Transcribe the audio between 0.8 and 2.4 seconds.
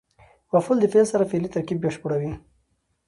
د فعل سره فعلي ترکیب بشپړوي.